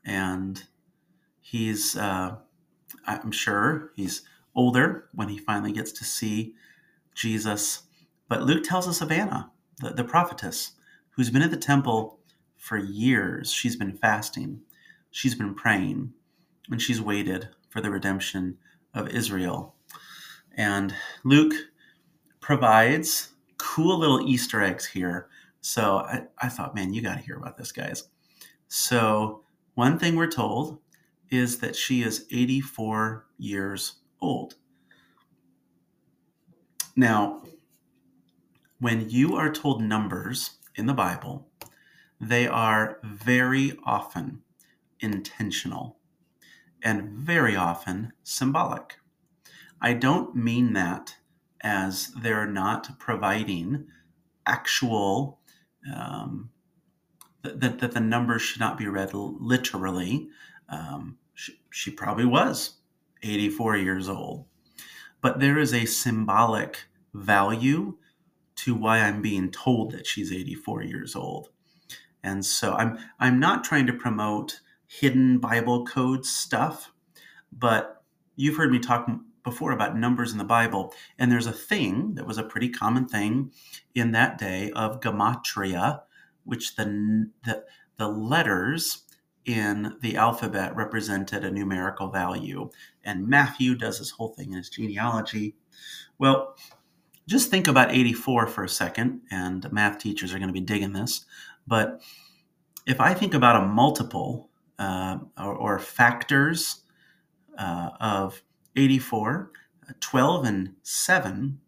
And 0.05 0.63
he's, 1.41 1.97
uh, 1.97 2.37
I'm 3.07 3.33
sure, 3.33 3.93
he's 3.97 4.23
older 4.55 5.09
when 5.13 5.29
he 5.29 5.39
finally 5.39 5.73
gets 5.73 5.93
to 5.93 6.05
see 6.05 6.55
Jesus. 7.15 7.83
But 8.29 8.43
Luke 8.43 8.65
tells 8.65 8.89
us 8.89 9.01
of 9.01 9.13
Anna, 9.13 9.51
the, 9.79 9.91
the 9.91 10.05
prophetess, 10.05 10.73
who's 11.11 11.31
been 11.31 11.43
at 11.43 11.51
the 11.51 11.57
temple 11.57 12.19
for 12.57 12.79
years. 12.79 13.53
She's 13.53 13.77
been 13.77 13.97
fasting, 13.97 14.61
she's 15.11 15.35
been 15.35 15.55
praying, 15.55 16.13
and 16.71 16.81
she's 16.81 17.01
waited 17.01 17.49
for 17.69 17.81
the 17.81 17.91
redemption 17.91 18.59
of 18.95 19.09
Israel. 19.09 19.75
And 20.57 20.95
Luke 21.25 21.55
provides 22.41 23.31
cool 23.59 23.99
little 23.99 24.27
Easter 24.29 24.63
eggs 24.63 24.87
here. 24.87 25.29
So 25.61 25.99
I, 25.99 26.23
I 26.39 26.49
thought, 26.49 26.75
man, 26.75 26.95
you 26.95 27.03
got 27.03 27.17
to 27.17 27.23
hear 27.23 27.37
about 27.37 27.59
this, 27.59 27.73
guys. 27.73 28.05
So, 28.69 29.43
one 29.75 29.99
thing 29.99 30.17
we're 30.17 30.31
told 30.31 30.79
is 31.31 31.59
that 31.59 31.77
she 31.77 32.03
is 32.03 32.27
84 32.31 33.27
years 33.39 33.97
old. 34.21 34.55
Now, 36.97 37.43
when 38.79 39.09
you 39.09 39.37
are 39.37 39.51
told 39.51 39.83
numbers 39.83 40.59
in 40.75 40.87
the 40.87 40.95
Bible, 40.95 41.49
they 42.21 42.47
are 42.47 42.99
very 43.03 43.79
often 43.85 44.43
intentional 45.01 46.00
and 46.83 47.11
very 47.11 47.57
often 47.57 48.13
symbolic. 48.23 48.97
I 49.81 49.95
don't 49.95 50.35
mean 50.35 50.73
that 50.75 51.17
as 51.63 52.09
they're 52.09 52.47
not 52.47 52.99
providing 52.99 53.87
actual, 54.47 55.41
um, 55.95 56.51
that, 57.43 57.81
that 57.81 57.93
the 57.93 58.01
numbers 58.01 58.43
should 58.43 58.61
not 58.61 58.79
be 58.79 58.87
read 58.87 59.13
literally. 59.15 60.29
Um, 60.69 61.19
she, 61.35 61.61
she 61.71 61.91
probably 61.91 62.27
was 62.27 62.77
84 63.23 63.77
years 63.77 64.09
old. 64.09 64.47
But 65.21 65.41
there 65.41 65.59
is 65.59 65.75
a 65.75 65.85
symbolic 65.85 66.85
value 67.13 67.97
to 68.57 68.75
why 68.75 68.99
I'm 68.99 69.23
being 69.23 69.51
told 69.51 69.93
that 69.93 70.07
she's 70.07 70.33
84 70.33 70.83
years 70.83 71.17
old. 71.17 71.51
And 72.23 72.45
so 72.45 72.75
I'm 72.75 72.99
I'm 73.19 73.41
not 73.41 73.65
trying 73.65 73.87
to 73.87 73.93
promote 73.93 74.61
hidden 74.91 75.39
Bible 75.39 75.87
code 75.87 76.27
stuff, 76.27 76.93
but 77.53 78.03
you've 78.35 78.57
heard 78.57 78.73
me 78.73 78.81
talk 78.81 79.09
before 79.45 79.71
about 79.71 79.97
numbers 79.97 80.33
in 80.33 80.39
the 80.39 80.45
Bible, 80.45 80.93
and 81.17 81.31
there's 81.31 81.47
a 81.47 81.53
thing 81.53 82.17
that 82.17 82.27
was 82.27 82.39
a 82.39 82.43
pretty 82.43 82.69
common 82.69 83.07
thing 83.07 83.53
in 83.95 84.11
that 84.11 84.37
day 84.37 84.73
of 84.73 85.01
gematria, 85.01 86.01
which 86.43 86.75
the 86.75 87.31
the, 87.45 87.65
the 87.99 88.09
letters 88.09 89.05
in 89.45 89.97
the 90.03 90.17
alphabet 90.17 90.75
represented 90.75 91.45
a 91.45 91.51
numerical 91.53 92.11
value. 92.11 92.69
And 93.05 93.29
Matthew 93.29 93.77
does 93.77 94.01
this 94.01 94.11
whole 94.11 94.29
thing 94.29 94.51
in 94.51 94.59
his 94.59 94.69
genealogy. 94.69 95.55
Well, 96.19 96.57
just 97.29 97.49
think 97.49 97.69
about 97.69 97.93
84 97.93 98.49
for 98.49 98.65
a 98.65 98.69
second, 98.69 99.21
and 99.31 99.71
math 99.73 99.99
teachers 99.99 100.35
are 100.35 100.39
going 100.39 100.49
to 100.49 100.53
be 100.53 100.61
digging 100.61 100.93
this. 100.93 101.25
But 101.67 102.03
if 102.87 103.01
I 103.01 103.15
think 103.15 103.35
about 103.35 103.63
a 103.63 103.67
multiple 103.67 104.50
uh, 104.81 105.19
or, 105.39 105.55
or, 105.55 105.79
factors 105.79 106.85
uh, 107.59 107.91
of 108.01 108.43
84, 108.77 109.53
12 110.01 110.45
and 110.47 110.75
7 110.83 111.61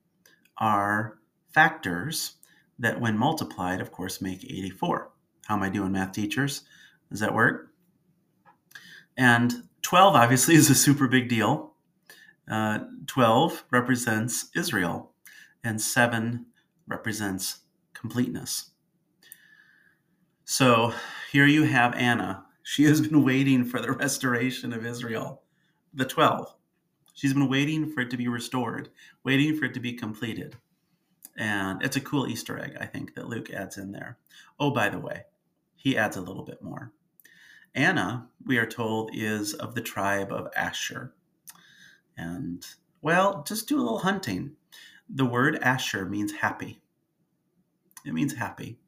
are 0.57 1.19
factors 1.53 2.37
that, 2.79 3.01
when 3.01 3.19
multiplied, 3.19 3.83
of 3.83 3.93
course, 3.93 4.23
make 4.23 4.45
84. 4.45 5.11
How 5.47 5.57
am 5.57 5.63
I 5.63 5.69
doing, 5.69 5.93
math 5.93 6.13
teachers? 6.13 6.63
Does 7.11 7.21
that 7.21 7.35
work? 7.35 7.69
And 9.17 9.65
12 9.83 10.15
obviously 10.15 10.55
is 10.57 10.71
a 10.71 10.75
super 10.75 11.07
big 11.07 11.29
deal. 11.29 11.75
Uh, 12.51 12.81
12 13.07 13.65
represents 13.71 14.49
Israel, 14.57 15.13
and 15.63 15.81
7 15.81 16.47
represents 16.87 17.61
completeness. 17.93 18.71
So 20.45 20.93
here 21.31 21.47
you 21.47 21.65
have 21.65 21.95
Anna. 21.95 22.47
She 22.63 22.85
has 22.85 23.01
been 23.01 23.25
waiting 23.25 23.65
for 23.65 23.81
the 23.81 23.93
restoration 23.93 24.73
of 24.73 24.87
Israel, 24.87 25.43
the 25.93 26.05
12. 26.05 26.55
She's 27.13 27.35
been 27.35 27.49
waiting 27.49 27.91
for 27.91 28.01
it 28.01 28.11
to 28.11 28.17
be 28.17 28.29
restored, 28.29 28.89
waiting 29.25 29.57
for 29.57 29.67
it 29.67 29.75
to 29.75 29.81
be 29.81 29.93
completed. 29.93 30.57
And 31.37 31.83
it's 31.83 31.97
a 31.97 32.01
cool 32.01 32.29
Easter 32.29 32.59
egg, 32.59 32.77
I 32.81 32.87
think, 32.87 33.15
that 33.15 33.29
Luke 33.29 33.51
adds 33.51 33.79
in 33.79 33.93
there. 33.93 34.19
Oh, 34.61 34.71
by 34.71 34.89
the 34.89 34.99
way, 34.99 35.25
he 35.75 35.97
adds 35.97 36.17
a 36.17 36.21
little 36.21 36.45
bit 36.45 36.63
more. 36.63 36.93
Anna, 37.75 38.29
we 38.45 38.59
are 38.59 38.67
told, 38.67 39.11
is 39.15 39.55
of 39.55 39.75
the 39.75 39.81
tribe 39.81 40.31
of 40.31 40.49
Asher. 40.55 41.15
And, 42.17 42.67
well, 43.01 43.43
just 43.47 43.69
do 43.69 43.79
a 43.79 43.83
little 43.83 43.99
hunting. 43.99 44.53
The 45.09 45.25
word 45.25 45.59
Asher 45.63 46.07
means 46.07 46.33
happy. 46.33 46.83
It 48.05 48.15
means 48.15 48.35
happy. 48.35 48.79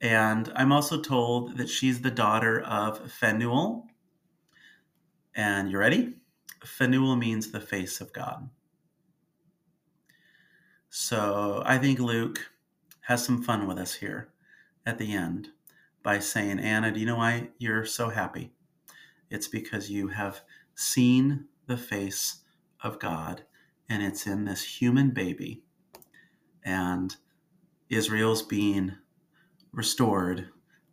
And 0.00 0.50
I'm 0.56 0.72
also 0.72 1.00
told 1.00 1.58
that 1.58 1.68
she's 1.68 2.00
the 2.00 2.10
daughter 2.10 2.60
of 2.60 3.10
Phanuel. 3.12 3.86
And 5.34 5.70
you 5.70 5.78
ready? 5.78 6.14
Phanuel 6.64 7.16
means 7.16 7.50
the 7.50 7.60
face 7.60 8.00
of 8.00 8.12
God. 8.12 8.48
So 10.88 11.62
I 11.64 11.78
think 11.78 11.98
Luke 11.98 12.50
has 13.02 13.24
some 13.24 13.42
fun 13.42 13.66
with 13.66 13.78
us 13.78 13.94
here 13.94 14.30
at 14.86 14.98
the 14.98 15.12
end 15.12 15.48
by 16.02 16.18
saying, 16.18 16.58
Anna, 16.58 16.90
do 16.90 17.00
you 17.00 17.06
know 17.06 17.16
why 17.16 17.50
you're 17.58 17.84
so 17.84 18.08
happy? 18.08 18.52
It's 19.30 19.48
because 19.48 19.90
you 19.90 20.08
have 20.08 20.42
seen 20.74 21.46
the 21.66 21.76
face 21.76 22.42
of 22.82 22.98
God, 22.98 23.42
and 23.88 24.02
it's 24.02 24.26
in 24.26 24.44
this 24.44 24.62
human 24.64 25.10
baby. 25.10 25.62
And 26.64 27.14
Israel's 27.88 28.42
being 28.42 28.96
restored, 29.72 30.48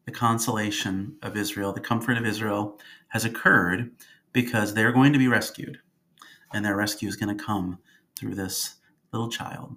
the 0.05 0.11
consolation 0.11 1.17
of 1.21 1.35
Israel, 1.35 1.73
the 1.73 1.79
comfort 1.79 2.17
of 2.17 2.25
Israel 2.25 2.79
has 3.09 3.25
occurred 3.25 3.91
because 4.31 4.73
they're 4.73 4.91
going 4.91 5.13
to 5.13 5.19
be 5.19 5.27
rescued. 5.27 5.79
And 6.53 6.63
their 6.63 6.75
rescue 6.75 7.09
is 7.09 7.15
going 7.15 7.35
to 7.35 7.43
come 7.43 7.79
through 8.15 8.35
this 8.35 8.75
little 9.11 9.29
child. 9.29 9.75